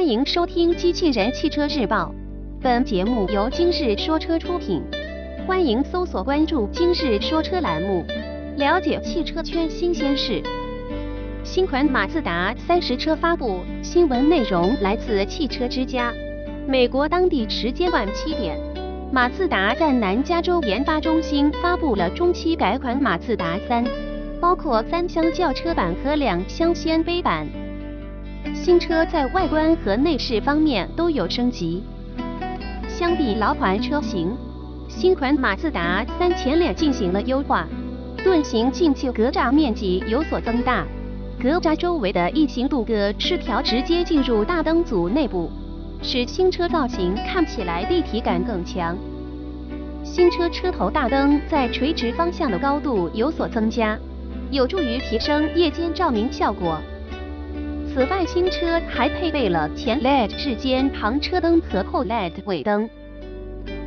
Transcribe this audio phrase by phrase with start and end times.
[0.00, 2.10] 欢迎收听《机器人汽车日报》，
[2.62, 4.82] 本节目由今日说车出品。
[5.46, 8.02] 欢迎搜索关注“今日说车”栏目，
[8.56, 10.42] 了解汽车圈新鲜事。
[11.44, 16.10] 新款马自达三十车发布，新闻内容来自汽车之家。
[16.66, 18.58] 美国当地时间晚七点，
[19.12, 23.84] 马自达在南加州研发中心发布了中期改款马自达三，
[24.40, 27.46] 包括三厢轿车版和两厢掀背版。
[28.54, 31.82] 新车在外观和内饰方面都有升级。
[32.88, 34.36] 相比老款车型，
[34.88, 37.66] 新款马自达三前脸进行了优化，
[38.22, 40.86] 盾形进气格栅面积有所增大，
[41.40, 45.50] 格栅周围的异形镀铬饰条直接进入大灯组内部，
[46.02, 48.96] 使新车造型看起来立体感更强。
[50.02, 53.98] 新车车头大灯在垂直方向的高度有所增加，
[54.50, 56.78] 有助于提升夜间照明效果。
[57.92, 62.88] 此外，新车还配备了前 LED 日间行车灯和后 LED 尾灯。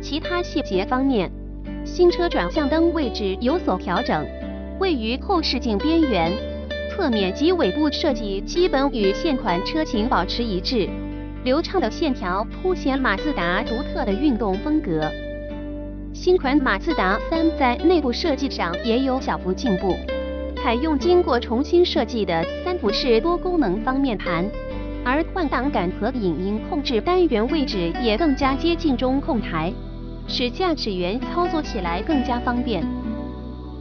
[0.00, 1.28] 其他细节方面，
[1.84, 4.24] 新车转向灯位置有所调整，
[4.78, 6.32] 位于后视镜边缘，
[6.88, 10.88] 侧面及尾部设计基本与现款车型保持一致。
[11.42, 15.10] 流畅的线条凸显马自达独特的运动风格。
[16.12, 19.96] 新款马自达三在内部设计上也有小幅进步。
[20.62, 24.44] 采用经过重新设计的三辐式多功能方面盘，
[25.04, 29.72] 而换挡杆和影音控制单元位置也更加接近中控台，
[30.26, 32.84] 使驾驶员操作起来更加方便。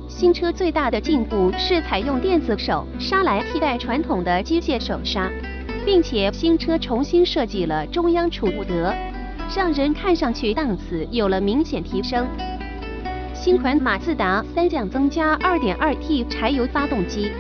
[0.08, 5.30] 新车最大的进步是采用电子手刹来替代传统的机械手刹，
[5.86, 8.94] 并且新车重新设计了中央储物格，
[9.56, 12.26] 让人看上去档次有了明显提升。
[13.48, 17.32] 新款马自达三将增加 2.2T 柴油发动机，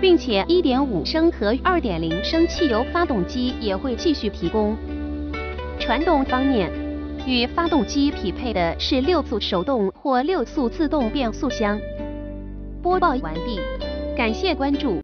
[0.00, 4.76] 并且1.5升和2.0升汽油发动机也会继续提供。
[5.80, 6.70] 传动方面，
[7.26, 11.76] 与发动机匹配的是六速手动或六速自动变速箱。
[12.80, 13.58] 播报完毕，
[14.16, 14.96] 感谢关注。